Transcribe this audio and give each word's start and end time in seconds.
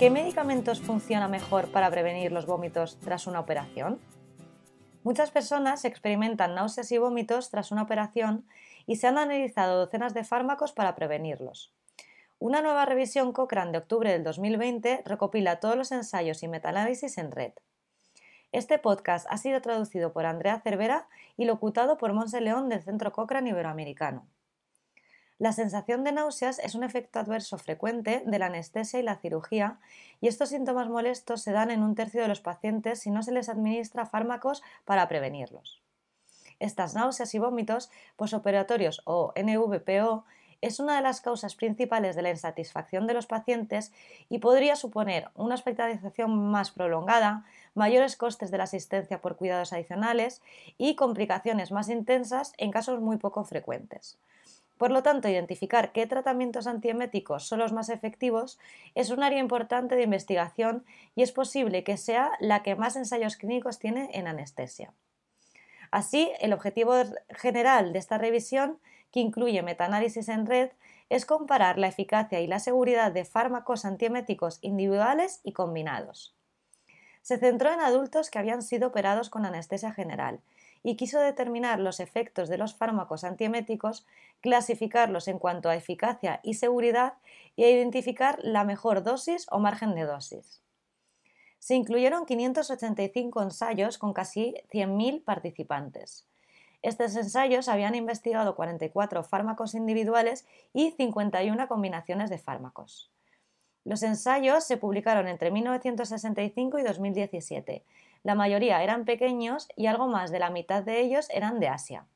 ¿Qué 0.00 0.08
medicamentos 0.08 0.80
funcionan 0.80 1.30
mejor 1.30 1.70
para 1.72 1.90
prevenir 1.90 2.32
los 2.32 2.46
vómitos 2.46 2.98
tras 3.00 3.26
una 3.26 3.38
operación? 3.38 4.00
Muchas 5.02 5.30
personas 5.30 5.84
experimentan 5.84 6.54
náuseas 6.54 6.90
y 6.90 6.96
vómitos 6.96 7.50
tras 7.50 7.70
una 7.70 7.82
operación 7.82 8.46
y 8.86 8.96
se 8.96 9.08
han 9.08 9.18
analizado 9.18 9.78
docenas 9.78 10.14
de 10.14 10.24
fármacos 10.24 10.72
para 10.72 10.94
prevenirlos. 10.94 11.74
Una 12.38 12.62
nueva 12.62 12.86
revisión 12.86 13.34
Cochrane 13.34 13.72
de 13.72 13.76
octubre 13.76 14.10
del 14.10 14.24
2020 14.24 15.02
recopila 15.04 15.60
todos 15.60 15.76
los 15.76 15.92
ensayos 15.92 16.42
y 16.42 16.48
metaanálisis 16.48 17.18
en 17.18 17.30
red. 17.30 17.52
Este 18.52 18.78
podcast 18.78 19.26
ha 19.28 19.36
sido 19.36 19.60
traducido 19.60 20.14
por 20.14 20.24
Andrea 20.24 20.60
Cervera 20.60 21.08
y 21.36 21.44
locutado 21.44 21.98
por 21.98 22.14
Monse 22.14 22.40
León 22.40 22.70
del 22.70 22.80
Centro 22.80 23.12
Cochrane 23.12 23.50
Iberoamericano. 23.50 24.26
La 25.40 25.52
sensación 25.52 26.04
de 26.04 26.12
náuseas 26.12 26.58
es 26.58 26.74
un 26.74 26.84
efecto 26.84 27.18
adverso 27.18 27.56
frecuente 27.56 28.22
de 28.26 28.38
la 28.38 28.46
anestesia 28.46 29.00
y 29.00 29.02
la 29.02 29.16
cirugía 29.16 29.78
y 30.20 30.28
estos 30.28 30.50
síntomas 30.50 30.90
molestos 30.90 31.40
se 31.40 31.50
dan 31.50 31.70
en 31.70 31.82
un 31.82 31.94
tercio 31.94 32.20
de 32.20 32.28
los 32.28 32.42
pacientes 32.42 33.00
si 33.00 33.10
no 33.10 33.22
se 33.22 33.32
les 33.32 33.48
administra 33.48 34.04
fármacos 34.04 34.62
para 34.84 35.08
prevenirlos. 35.08 35.80
Estas 36.58 36.94
náuseas 36.94 37.34
y 37.34 37.38
vómitos 37.38 37.90
posoperatorios 38.16 39.00
o 39.06 39.32
NVPO 39.34 40.26
es 40.60 40.78
una 40.78 40.96
de 40.96 41.02
las 41.02 41.22
causas 41.22 41.54
principales 41.54 42.16
de 42.16 42.20
la 42.20 42.28
insatisfacción 42.28 43.06
de 43.06 43.14
los 43.14 43.24
pacientes 43.24 43.94
y 44.28 44.40
podría 44.40 44.76
suponer 44.76 45.30
una 45.36 45.54
hospitalización 45.54 46.50
más 46.50 46.70
prolongada, 46.70 47.46
mayores 47.74 48.16
costes 48.16 48.50
de 48.50 48.58
la 48.58 48.64
asistencia 48.64 49.22
por 49.22 49.36
cuidados 49.36 49.72
adicionales 49.72 50.42
y 50.76 50.96
complicaciones 50.96 51.72
más 51.72 51.88
intensas 51.88 52.52
en 52.58 52.70
casos 52.70 53.00
muy 53.00 53.16
poco 53.16 53.42
frecuentes. 53.44 54.18
Por 54.80 54.92
lo 54.92 55.02
tanto, 55.02 55.28
identificar 55.28 55.92
qué 55.92 56.06
tratamientos 56.06 56.66
antieméticos 56.66 57.46
son 57.46 57.58
los 57.58 57.70
más 57.70 57.90
efectivos 57.90 58.58
es 58.94 59.10
un 59.10 59.22
área 59.22 59.38
importante 59.38 59.94
de 59.94 60.04
investigación 60.04 60.86
y 61.14 61.20
es 61.20 61.32
posible 61.32 61.84
que 61.84 61.98
sea 61.98 62.30
la 62.40 62.62
que 62.62 62.76
más 62.76 62.96
ensayos 62.96 63.36
clínicos 63.36 63.78
tiene 63.78 64.08
en 64.14 64.26
anestesia. 64.26 64.94
Así, 65.90 66.32
el 66.40 66.54
objetivo 66.54 66.94
general 67.28 67.92
de 67.92 67.98
esta 67.98 68.16
revisión, 68.16 68.78
que 69.12 69.20
incluye 69.20 69.62
metaanálisis 69.62 70.30
en 70.30 70.46
red, 70.46 70.70
es 71.10 71.26
comparar 71.26 71.76
la 71.76 71.88
eficacia 71.88 72.40
y 72.40 72.46
la 72.46 72.58
seguridad 72.58 73.12
de 73.12 73.26
fármacos 73.26 73.84
antieméticos 73.84 74.60
individuales 74.62 75.40
y 75.44 75.52
combinados. 75.52 76.39
Se 77.22 77.38
centró 77.38 77.72
en 77.72 77.80
adultos 77.80 78.30
que 78.30 78.38
habían 78.38 78.62
sido 78.62 78.88
operados 78.88 79.30
con 79.30 79.44
anestesia 79.44 79.92
general 79.92 80.40
y 80.82 80.96
quiso 80.96 81.20
determinar 81.20 81.78
los 81.78 82.00
efectos 82.00 82.48
de 82.48 82.58
los 82.58 82.74
fármacos 82.74 83.24
antieméticos, 83.24 84.06
clasificarlos 84.40 85.28
en 85.28 85.38
cuanto 85.38 85.68
a 85.68 85.76
eficacia 85.76 86.40
y 86.42 86.54
seguridad 86.54 87.14
y 87.56 87.64
identificar 87.64 88.38
la 88.42 88.64
mejor 88.64 89.02
dosis 89.02 89.46
o 89.50 89.58
margen 89.58 89.94
de 89.94 90.04
dosis. 90.04 90.62
Se 91.58 91.74
incluyeron 91.74 92.24
585 92.24 93.42
ensayos 93.42 93.98
con 93.98 94.14
casi 94.14 94.54
100.000 94.72 95.22
participantes. 95.22 96.26
Estos 96.82 97.14
ensayos 97.14 97.68
habían 97.68 97.94
investigado 97.94 98.56
44 98.56 99.22
fármacos 99.22 99.74
individuales 99.74 100.46
y 100.72 100.92
51 100.92 101.68
combinaciones 101.68 102.30
de 102.30 102.38
fármacos. 102.38 103.10
Los 103.84 104.02
ensayos 104.02 104.64
se 104.64 104.76
publicaron 104.76 105.28
entre 105.28 105.50
1965 105.50 106.78
y 106.78 106.82
2017 106.82 107.84
la 108.22 108.34
mayoría 108.34 108.82
eran 108.82 109.04
pequeños 109.04 109.68
y 109.76 109.86
algo 109.86 110.06
más 110.06 110.30
de 110.30 110.38
la 110.38 110.50
mitad 110.50 110.82
de 110.82 111.00
ellos 111.00 111.28
eran 111.30 111.58
de 111.58 111.68
Asia. 111.68 112.06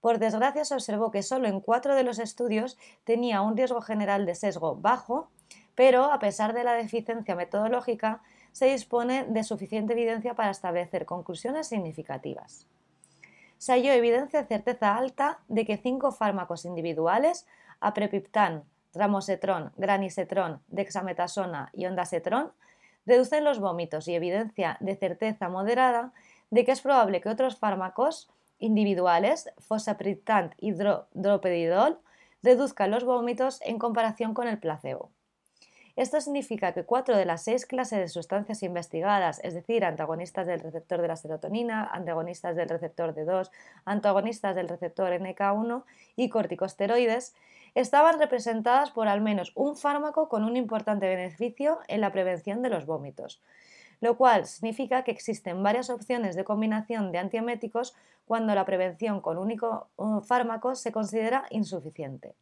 Por 0.00 0.18
desgracia 0.18 0.64
se 0.64 0.74
observó 0.74 1.12
que 1.12 1.22
solo 1.22 1.46
en 1.46 1.60
cuatro 1.60 1.94
de 1.94 2.02
los 2.02 2.18
estudios 2.18 2.76
tenía 3.04 3.40
un 3.40 3.56
riesgo 3.56 3.80
general 3.82 4.26
de 4.26 4.34
sesgo 4.34 4.74
bajo, 4.74 5.30
pero 5.76 6.06
a 6.06 6.18
pesar 6.18 6.54
de 6.54 6.64
la 6.64 6.72
deficiencia 6.72 7.36
metodológica, 7.36 8.20
se 8.50 8.66
dispone 8.66 9.24
de 9.24 9.44
suficiente 9.44 9.92
evidencia 9.92 10.34
para 10.34 10.50
establecer 10.50 11.06
conclusiones 11.06 11.68
significativas. 11.68 12.66
Se 13.58 13.72
halló 13.72 13.92
evidencia 13.92 14.42
de 14.42 14.48
certeza 14.48 14.96
alta 14.96 15.38
de 15.46 15.64
que 15.64 15.76
cinco 15.76 16.10
fármacos 16.10 16.64
individuales, 16.64 17.46
aprepiptán, 17.78 18.64
ramosetrón, 18.94 19.72
granisetrón, 19.76 20.60
dexametasona 20.68 21.70
y 21.72 21.86
ondasetrón, 21.86 22.52
reducen 23.06 23.44
los 23.44 23.58
vómitos 23.58 24.08
y 24.08 24.14
evidencia 24.14 24.76
de 24.80 24.96
certeza 24.96 25.48
moderada 25.48 26.12
de 26.50 26.64
que 26.64 26.72
es 26.72 26.80
probable 26.80 27.20
que 27.20 27.28
otros 27.28 27.56
fármacos 27.56 28.30
individuales, 28.58 29.50
fosapriptant 29.58 30.54
y 30.58 30.72
dropedidol, 30.72 31.98
reduzcan 32.42 32.90
los 32.90 33.04
vómitos 33.04 33.60
en 33.62 33.78
comparación 33.78 34.34
con 34.34 34.46
el 34.48 34.58
placebo. 34.58 35.10
Esto 35.94 36.20
significa 36.22 36.72
que 36.72 36.84
cuatro 36.84 37.16
de 37.16 37.26
las 37.26 37.44
seis 37.44 37.66
clases 37.66 37.98
de 37.98 38.08
sustancias 38.08 38.62
investigadas, 38.62 39.40
es 39.44 39.52
decir, 39.52 39.84
antagonistas 39.84 40.46
del 40.46 40.60
receptor 40.60 41.02
de 41.02 41.08
la 41.08 41.16
serotonina, 41.16 41.84
antagonistas 41.84 42.56
del 42.56 42.70
receptor 42.70 43.14
D2, 43.14 43.50
antagonistas 43.84 44.56
del 44.56 44.68
receptor 44.68 45.12
NK1 45.12 45.84
y 46.16 46.30
corticosteroides, 46.30 47.34
estaban 47.74 48.18
representadas 48.18 48.90
por 48.90 49.08
al 49.08 49.20
menos 49.20 49.52
un 49.54 49.76
fármaco 49.76 50.28
con 50.28 50.44
un 50.44 50.56
importante 50.56 51.08
beneficio 51.08 51.78
en 51.88 52.00
la 52.00 52.12
prevención 52.12 52.62
de 52.62 52.70
los 52.70 52.86
vómitos, 52.86 53.40
lo 54.00 54.16
cual 54.16 54.46
significa 54.46 55.04
que 55.04 55.10
existen 55.10 55.62
varias 55.62 55.90
opciones 55.90 56.36
de 56.36 56.44
combinación 56.44 57.12
de 57.12 57.18
antieméticos 57.18 57.94
cuando 58.26 58.54
la 58.54 58.64
prevención 58.64 59.20
con 59.20 59.38
único 59.38 59.88
fármaco 60.26 60.74
se 60.74 60.92
considera 60.92 61.44
insuficiente. 61.50 62.34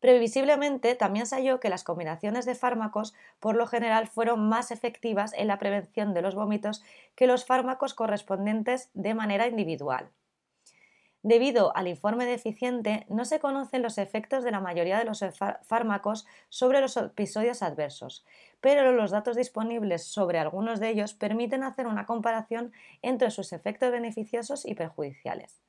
Previsiblemente, 0.00 0.94
también 0.94 1.26
se 1.26 1.36
halló 1.36 1.60
que 1.60 1.68
las 1.68 1.84
combinaciones 1.84 2.46
de 2.46 2.54
fármacos 2.54 3.14
por 3.38 3.54
lo 3.54 3.66
general 3.66 4.08
fueron 4.08 4.48
más 4.48 4.70
efectivas 4.70 5.34
en 5.34 5.46
la 5.46 5.58
prevención 5.58 6.14
de 6.14 6.22
los 6.22 6.34
vómitos 6.34 6.82
que 7.14 7.26
los 7.26 7.44
fármacos 7.44 7.92
correspondientes 7.92 8.88
de 8.94 9.12
manera 9.12 9.46
individual. 9.46 10.10
Debido 11.22 11.76
al 11.76 11.86
informe 11.86 12.24
deficiente, 12.24 13.04
no 13.10 13.26
se 13.26 13.40
conocen 13.40 13.82
los 13.82 13.98
efectos 13.98 14.42
de 14.42 14.52
la 14.52 14.60
mayoría 14.60 14.98
de 14.98 15.04
los 15.04 15.22
fármacos 15.62 16.26
sobre 16.48 16.80
los 16.80 16.96
episodios 16.96 17.62
adversos, 17.62 18.24
pero 18.62 18.90
los 18.92 19.10
datos 19.10 19.36
disponibles 19.36 20.04
sobre 20.04 20.38
algunos 20.38 20.80
de 20.80 20.88
ellos 20.88 21.12
permiten 21.12 21.62
hacer 21.62 21.86
una 21.86 22.06
comparación 22.06 22.72
entre 23.02 23.30
sus 23.30 23.52
efectos 23.52 23.90
beneficiosos 23.90 24.64
y 24.64 24.74
perjudiciales. 24.74 25.60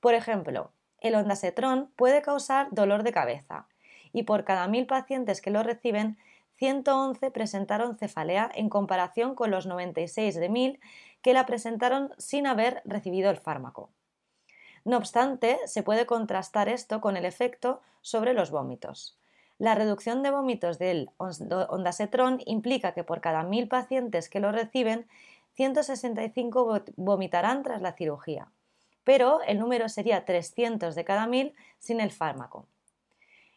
Por 0.00 0.14
ejemplo, 0.14 0.72
el 1.00 1.14
ondasetrón 1.14 1.92
puede 1.94 2.20
causar 2.20 2.66
dolor 2.72 3.04
de 3.04 3.12
cabeza 3.12 3.68
y 4.12 4.24
por 4.24 4.44
cada 4.44 4.66
mil 4.66 4.86
pacientes 4.86 5.40
que 5.40 5.50
lo 5.50 5.62
reciben, 5.62 6.18
111 6.56 7.30
presentaron 7.30 7.96
cefalea 7.96 8.50
en 8.54 8.68
comparación 8.70 9.36
con 9.36 9.52
los 9.52 9.66
96 9.66 10.34
de 10.34 10.48
mil 10.48 10.80
que 11.22 11.32
la 11.32 11.46
presentaron 11.46 12.12
sin 12.18 12.46
haber 12.46 12.82
recibido 12.84 13.30
el 13.30 13.36
fármaco. 13.36 13.90
No 14.86 14.98
obstante, 14.98 15.58
se 15.66 15.82
puede 15.82 16.06
contrastar 16.06 16.68
esto 16.68 17.00
con 17.00 17.16
el 17.16 17.24
efecto 17.24 17.80
sobre 18.02 18.34
los 18.34 18.52
vómitos. 18.52 19.18
La 19.58 19.74
reducción 19.74 20.22
de 20.22 20.30
vómitos 20.30 20.78
del 20.78 21.10
ondasetrón 21.18 22.40
implica 22.46 22.92
que 22.92 23.02
por 23.02 23.20
cada 23.20 23.42
mil 23.42 23.66
pacientes 23.66 24.28
que 24.28 24.38
lo 24.38 24.52
reciben, 24.52 25.08
165 25.54 26.84
vomitarán 26.94 27.64
tras 27.64 27.82
la 27.82 27.94
cirugía, 27.94 28.52
pero 29.02 29.40
el 29.48 29.58
número 29.58 29.88
sería 29.88 30.24
300 30.24 30.94
de 30.94 31.04
cada 31.04 31.26
mil 31.26 31.56
sin 31.80 31.98
el 31.98 32.12
fármaco. 32.12 32.68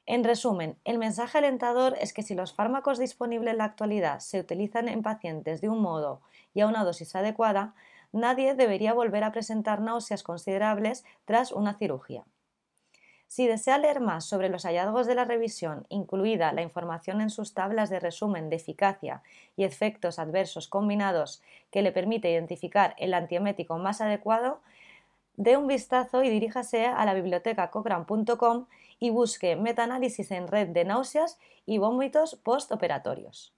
En 0.07 0.23
resumen, 0.23 0.79
el 0.83 0.97
mensaje 0.97 1.37
alentador 1.37 1.95
es 2.01 2.11
que 2.11 2.23
si 2.23 2.33
los 2.33 2.55
fármacos 2.55 2.97
disponibles 2.97 3.51
en 3.51 3.59
la 3.59 3.65
actualidad 3.65 4.19
se 4.21 4.39
utilizan 4.39 4.87
en 4.87 5.03
pacientes 5.03 5.61
de 5.61 5.69
un 5.69 5.79
modo 5.79 6.21
y 6.55 6.61
a 6.61 6.67
una 6.67 6.83
dosis 6.83 7.15
adecuada, 7.15 7.75
nadie 8.11 8.55
debería 8.55 8.93
volver 8.93 9.23
a 9.23 9.31
presentar 9.31 9.81
náuseas 9.81 10.23
considerables 10.23 11.05
tras 11.25 11.51
una 11.51 11.73
cirugía. 11.73 12.25
Si 13.29 13.45
desea 13.45 13.77
leer 13.77 13.99
más 13.99 14.25
sobre 14.25 14.49
los 14.49 14.63
hallazgos 14.63 15.05
de 15.05 15.13
la 15.13 15.23
revisión, 15.23 15.85
incluida 15.89 16.51
la 16.51 16.63
información 16.63 17.21
en 17.21 17.29
sus 17.29 17.53
tablas 17.53 17.91
de 17.91 17.99
resumen 17.99 18.49
de 18.49 18.55
eficacia 18.55 19.21
y 19.55 19.65
efectos 19.65 20.17
adversos 20.17 20.67
combinados 20.67 21.43
que 21.69 21.83
le 21.83 21.91
permite 21.91 22.31
identificar 22.31 22.95
el 22.97 23.13
antiemético 23.13 23.77
más 23.77 24.01
adecuado, 24.01 24.61
dé 25.35 25.57
un 25.57 25.67
vistazo 25.67 26.23
y 26.23 26.29
diríjase 26.31 26.87
a 26.87 27.05
la 27.05 27.13
biblioteca 27.13 27.69
cochrane.com 27.69 28.65
y 28.99 29.11
busque 29.11 29.55
metaanálisis 29.55 30.31
en 30.31 30.47
red 30.47 30.69
de 30.69 30.85
náuseas 30.85 31.37
y 31.67 31.77
vómitos 31.77 32.35
postoperatorios. 32.35 33.53